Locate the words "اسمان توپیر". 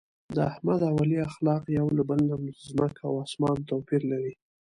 3.25-4.01